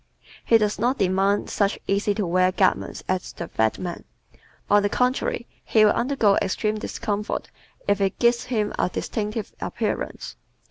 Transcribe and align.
He 0.43 0.57
does 0.57 0.79
not 0.79 0.97
demand 0.97 1.51
such 1.51 1.77
easy 1.85 2.15
to 2.15 2.25
wear 2.25 2.51
garments 2.51 3.03
as 3.07 3.33
the 3.33 3.47
fat 3.47 3.77
man. 3.77 4.03
On 4.67 4.81
the 4.81 4.89
contrary, 4.89 5.45
he 5.63 5.85
will 5.85 5.91
undergo 5.91 6.37
extreme 6.41 6.79
discomfort 6.79 7.51
if 7.87 8.01
it 8.01 8.17
gives 8.17 8.45
him 8.45 8.73
a 8.79 8.89
distinctive 8.89 9.53
appearance. 9.61 10.37